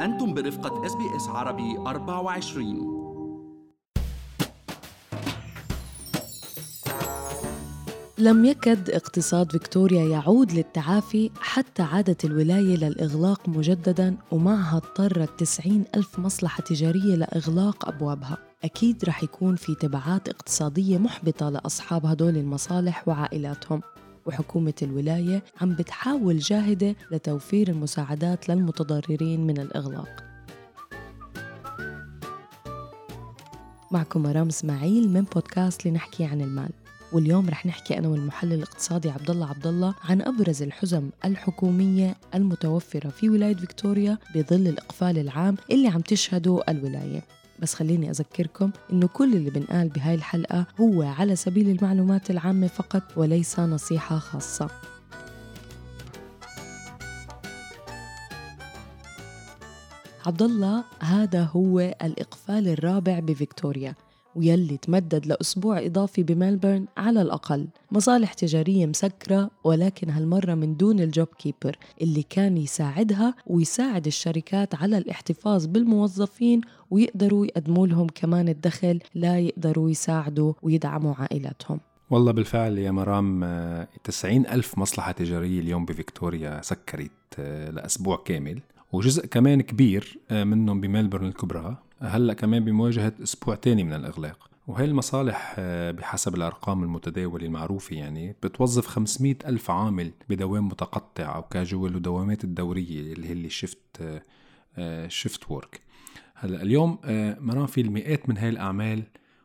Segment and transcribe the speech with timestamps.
[0.00, 3.04] أنتم برفقة SBS عربي 24
[8.18, 16.18] لم يكد اقتصاد فيكتوريا يعود للتعافي حتى عادت الولاية للإغلاق مجددا ومعها اضطرت 90 ألف
[16.18, 18.38] مصلحة تجارية لإغلاق أبوابها.
[18.64, 23.80] أكيد رح يكون في تبعات اقتصادية محبطة لأصحاب هدول المصالح وعائلاتهم.
[24.26, 30.24] وحكومة الولاية عم بتحاول جاهدة لتوفير المساعدات للمتضررين من الإغلاق.
[33.90, 36.70] معكم مرام إسماعيل من بودكاست لنحكي عن المال.
[37.12, 43.08] واليوم رح نحكي أنا والمحلل الاقتصادي عبد الله عبد الله عن أبرز الحزم الحكومية المتوفرة
[43.08, 47.22] في ولاية فيكتوريا بظل الإقفال العام اللي عم تشهده الولاية.
[47.58, 53.02] بس خليني أذكركم إنه كل اللي بنقال بهاي الحلقة هو على سبيل المعلومات العامة فقط
[53.16, 54.70] وليس نصيحة خاصة.
[60.26, 63.94] عبد الله هذا هو الإقفال الرابع بفيكتوريا.
[64.36, 67.66] ويلي تمدد لأسبوع إضافي بملبورن على الأقل.
[67.92, 74.98] مصالح تجارية مسكرة ولكن هالمرة من دون ال JobKeeper اللي كان يساعدها ويساعد الشركات على
[74.98, 81.80] الاحتفاظ بالموظفين ويقدروا يقدموا لهم كمان الدخل لا يقدروا يساعدوا ويدعموا عائلاتهم.
[82.10, 83.40] والله بالفعل يا مرام
[84.04, 88.60] 90 آه، ألف مصلحة تجارية اليوم بفيكتوريا سكرت آه، لأسبوع كامل.
[88.92, 91.76] وجزء كمان كبير آه، منهم بملبورن الكبرى.
[92.04, 94.50] هلأ كمان بمواجهة أسبوع تاني من الإغلاق.
[94.66, 101.42] وهي المصالح آه، بحسب الأرقام المتداولة المعروفة يعني بتوظف 500 ألف عامل بدوام متقطع أو
[101.42, 104.22] كاجوال ودوامات الدورية اللي هي اللي شفت
[105.08, 105.80] شفت وورك
[106.34, 109.02] هلأ اليوم آه، مرام في المئات من هاي الأعمال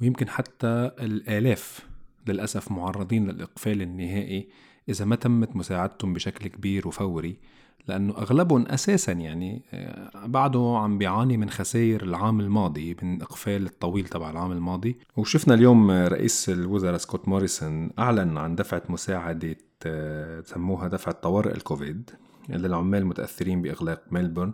[0.00, 1.86] ويمكن حتى الآلاف
[2.26, 4.48] للأسف معرضين للإقفال النهائي
[4.88, 7.36] إذا ما تمت مساعدتهم بشكل كبير وفوري.
[7.88, 14.04] لأنه أغلبهم أساسا يعني آه، بعده عم بيعاني من خسائر العام الماضي من إقفال الطويل
[14.04, 14.96] تبع العام الماضي.
[15.16, 22.10] وشفنا اليوم رئيس الوزراء سكوت موريسون أعلن عن دفعة مساعدة آه، سموها دفعة طوارئ الكوفيد
[22.48, 24.52] للعمال المتأثرين بإغلاق ملبورن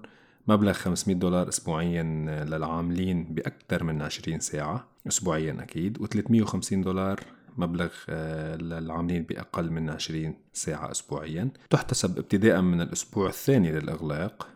[0.48, 2.02] مبلغ 500 دولار أسبوعيا
[2.48, 7.20] للعاملين بأكثر من 20 ساعة أسبوعيا أكيد و350 دولار
[7.56, 11.50] مبلغ آه، للعاملين بأقل من 20 ساعة أسبوعيا.
[11.70, 14.48] تحتسب ابتداء من الأسبوع الثاني للإغلاق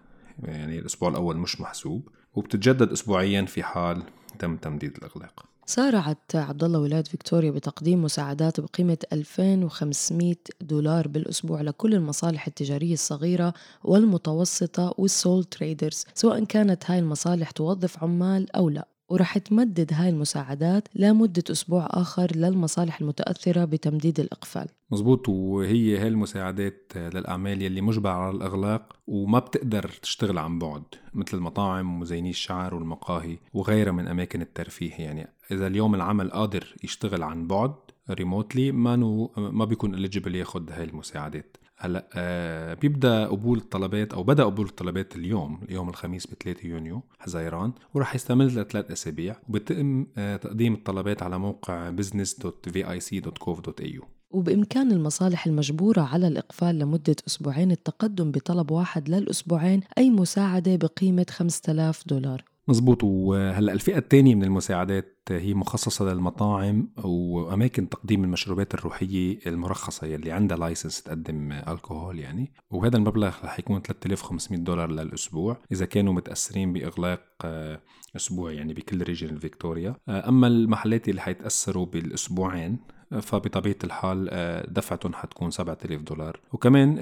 [0.42, 4.02] يعني الأسبوع الأول مش محسوب وبتتجدد أسبوعيا في حال
[4.38, 5.44] تم تمديد الإغلاق.
[5.66, 13.54] سارعت عبد الله ولاية فيكتوريا بتقديم مساعدات بقيمة 2500 دولار بالأسبوع لكل المصالح التجارية الصغيرة
[13.84, 18.88] والمتوسطة والسول تريدرز سواء كانت هاي المصالح توظف عمال أو لا.
[19.10, 24.66] ورح تمدد هاي المساعدات لمدة أسبوع آخر للمصالح المتأثرة بتمديد الإقفال.
[24.90, 30.82] مزبوط وهي هاي المساعدات للأعمال يلي مجبرة على الإغلاق وما بتقدر تشتغل عن بعد
[31.14, 34.92] مثل المطاعم ومزيني الشعر والمقاهي وغيرها من أماكن الترفيه.
[34.92, 37.74] يعني إذا اليوم العمل قادر يشتغل عن بعد
[38.10, 38.96] ريموتلي ما
[39.36, 41.56] ما بيكون اليجيبل ياخذ هاي المساعدات.
[41.82, 47.02] هلا آه بيبدأ قبول الطلبات أو بدأ قبول الطلبات اليوم اليوم الخميس ب 3 يونيو
[47.18, 56.00] حزيران وراح يستمر لثلاث أسابيع وبتم آه تقديم الطلبات على موقع business.vic.gov.au وبإمكان المصالح المجبورة
[56.00, 62.44] على الإقفال لمدة أسبوعين التقدم بطلب واحد للأسبوعين أي مساعدة بقيمة 5000 دولار.
[62.70, 70.32] مزبوط وهلا الفئة الثانية من المساعدات هي مخصصة للمطاعم وأماكن تقديم المشروبات الروحية المرخصة يلي
[70.32, 72.52] عندها licence تقدم الكحول يعني.
[72.70, 77.80] وهذا المبلغ رح يكون 3500 دولار للأسبوع إذا كانوا متأثرين بإغلاق آه،
[78.16, 79.96] أسبوع يعني بكل ريجن فيكتوريا.
[80.08, 82.78] آه، أما المحلات اللي حيتأثروا بالأسبوعين
[83.12, 84.30] آه، فبطبيعة الحال
[84.72, 86.40] دفعتهم حتكون 7000 دولار.
[86.52, 86.94] وكمان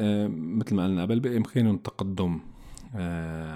[0.58, 2.57] مثل ما قلنا قبل بإمكانهم تقدم آه،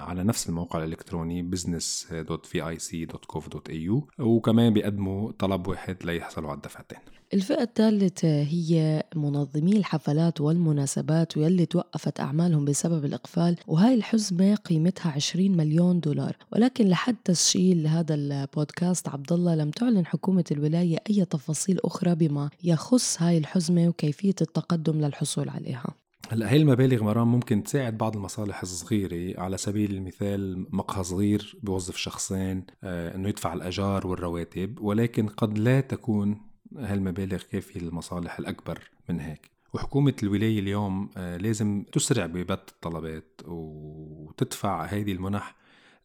[0.09, 6.98] على نفس الموقع الإلكتروني business.vic.gov.au وكمان بيقدموا طلب واحد ليحصلوا على الدفعتين
[7.34, 15.56] الفئة الثالثة هي منظمي الحفلات والمناسبات واللي توقفت أعمالهم بسبب الإقفال وهاي الحزمة قيمتها 20
[15.56, 16.37] مليون دولار.
[16.53, 22.50] ولكن لحد تسجيل هذا البودكاست عبد الله لم تعلن حكومة الولاية أي تفاصيل أخرى بما
[22.64, 25.94] يخص هاي الحزمة وكيفية التقدم للحصول عليها.
[26.32, 29.40] هلا هي المبالغ مرام ممكن تساعد بعض المصالح الصغيرة.
[29.40, 35.81] على سبيل المثال مقهى صغير بوظف شخصين آه إنه يدفع الأجار والرواتب ولكن قد لا
[35.81, 36.40] تكون
[36.79, 39.50] هالمبالغ كافية للمصالح الأكبر من هيك.
[39.73, 45.56] وحكومة الولاية اليوم آه لازم تسرع ببت الطلبات وتدفع هذه المنح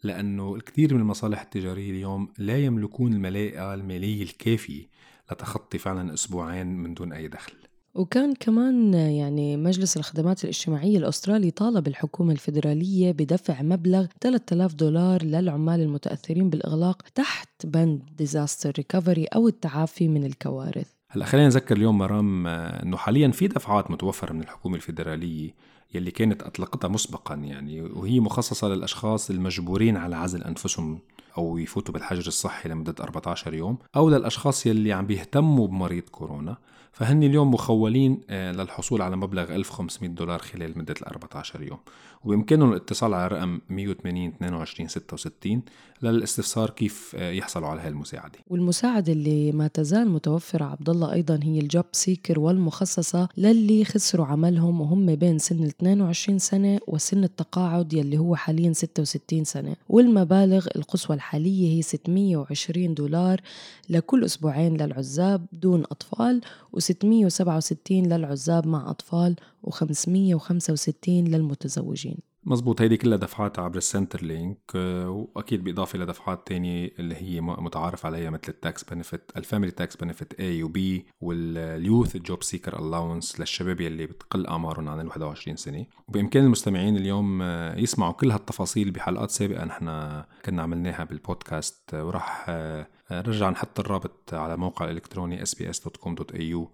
[0.04, 4.90] لأنه الكثير من المصالح التجارية اليوم لا يملكون الملاءة المالية الكافية
[5.32, 7.67] لتخطي فعلا أسبوعين من دون أي دخل.
[7.98, 15.82] وكان كمان يعني مجلس الخدمات الاجتماعية الأسترالي طالب الحكومة الفيدرالية بدفع مبلغ 3000 دولار للعمال
[15.82, 20.88] المتأثرين بالإغلاق تحت بند disaster recovery أو التعافي من الكوارث.
[21.10, 25.52] هلا خلينا نذكر اليوم مرام آه، إنه حاليا في دفعات متوفرة من الحكومة الفيدرالية
[25.94, 31.00] يلي كانت أطلقتها مسبقا يعني وهي مخصصة للأشخاص المجبورين على عزل أنفسهم
[31.38, 36.58] أو يفوتوا بالحجر الصحي لمدة 14 يوم أو للأشخاص يلي عم بيهتموا بمريض كورونا.
[36.92, 41.78] فهن اليوم مخولين آه، للحصول على مبلغ 1500 دولار خلال مدة ال 14 يوم.
[42.24, 45.62] وبإمكانهم الاتصال على رقم 180 22 66
[46.02, 48.40] للاستفسار كيف آه، يحصلوا على هالمساعدة.
[48.48, 54.82] والمساعدة اللي ما تزال متوفرة عبد الله أيضا هي الجوب سيكر والمخصصة للي خسروا عملهم
[54.82, 59.76] وهم بين سن ال 22 سنة وسن التقاعد يلي هو حاليا 66 سنة.
[59.90, 63.42] والمبالغ القصوى الحالية هي 620 دولار
[63.90, 66.42] لكل أسبوعين للعزاب دون أطفال
[66.78, 69.36] و667 للعزاب مع أطفال
[69.68, 72.18] و565 للمتزوجين.
[72.48, 78.06] مزبوط هيدي كلها دفعات عبر ال Centrelink آه، وأكيد بإضافة لدفعات تانية اللي هي متعارف
[78.06, 82.80] عليها مثل ال tax benefit ال family tax benefit A و B وال youth JobSeeker
[82.80, 85.86] allowance للشباب يلي بتقل أعمارهم عن ال 21 سنة.
[86.08, 89.86] وبإمكان المستمعين اليوم آه، يسمعوا كل هالتفاصيل بحلقات سابقة نحن
[90.46, 92.46] كنا عملناها بالبودكاست آه، وراح
[93.12, 96.68] نرجع نحط الرابط على موقع الإلكتروني sbs.com.au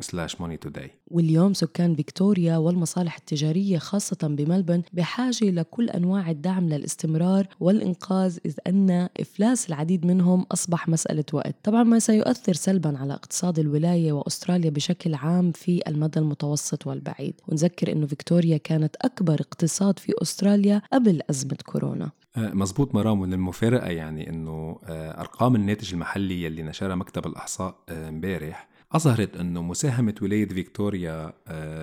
[0.00, 7.46] slash money today واليوم سكان فيكتوريا والمصالح التجارية خاصة بملبورن بحاجة لكل أنواع الدعم للاستمرار
[7.60, 13.58] والإنقاذ إذ أن إفلاس العديد منهم أصبح مسألة وقت طبعا ما سيؤثر سلبا على اقتصاد
[13.58, 17.34] الولاية وأستراليا بشكل عام في المدى المتوسط والبعيد.
[17.48, 22.10] ونذكر أنه فيكتوريا كانت أكبر اقتصاد في أستراليا قبل أزمة كورونا.
[22.36, 28.08] آه، مزبوط مرام وللمفارقة يعني أنه آه، أرقام الناتج المحلي يلي نشرها مكتب الإحصاء آه،
[28.08, 31.32] إمبارح أظهرت أنه مساهمة ولاية فيكتوريا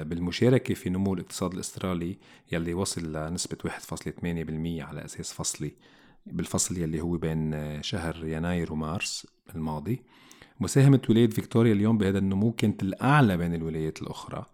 [0.03, 2.17] بالمشاركة في نمو الاقتصاد الأسترالي
[2.51, 5.71] يلي وصل لنسبة 1.8% على أساس فصلي
[6.25, 10.01] بالفصل يلي هو بين شهر يناير ومارس الماضي.
[10.59, 14.45] مساهمة ولاية فيكتوريا اليوم بهذا النمو كانت الأعلى بين الولايات الأخرى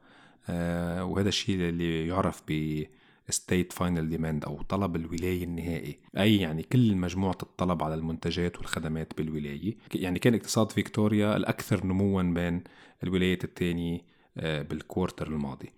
[1.01, 2.83] وهذا الشيء اللي يعرف ب
[3.31, 5.99] state final demand أو طلب الولاية النهائي.
[6.17, 9.77] أي يعني كل مجموعة الطلب على المنتجات والخدمات بالولاية.
[9.95, 12.63] يعني كان اقتصاد فيكتوريا الأكثر نموا بين
[13.03, 14.01] الولايات الثانية
[14.37, 15.69] آه، بالكوارتر الماضي.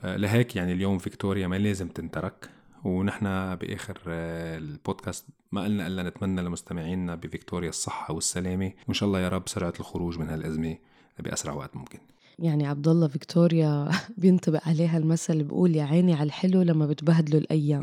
[0.00, 2.50] آه، لهيك يعني اليوم فيكتوريا ما لازم تنترك.
[2.84, 8.72] ونحن بآخر آه، البودكاست ما قلنا إلا نتمنى لمستمعينا بفيكتوريا الصحة والسلامة.
[8.86, 10.76] وإن شاء الله يا رب سرعة الخروج من هالأزمة
[11.18, 11.98] بأسرع وقت ممكن.
[12.38, 13.88] يعني عبد الله فيكتوريا
[14.18, 17.82] بينطبق عليها المثل بيقول يا عيني على الحلو لما بتبهدلوا الأيام.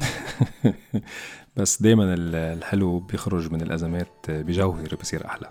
[1.58, 5.50] بس دايما الحلو بيخرج من الأزمات بجوهر بصير أحلى.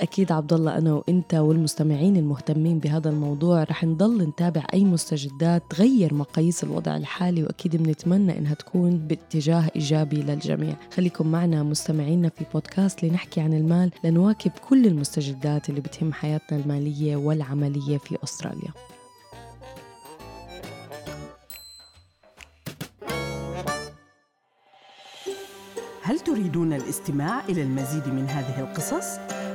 [0.00, 6.14] أكيد عبد الله أنا وأنت والمستمعين المهتمين بهذا الموضوع رح نضل نتابع أي مستجدات تغير
[6.14, 13.04] مقاييس الوضع الحالي وأكيد بنتمنى إنها تكون باتجاه إيجابي للجميع خليكم معنا مستمعينا في بودكاست
[13.04, 18.72] لنحكي عن المال لنواكب كل المستجدات اللي بتهم حياتنا المالية والعملية في أستراليا
[26.02, 29.35] هل تريدون الاستماع إلى المزيد من هذه القصص؟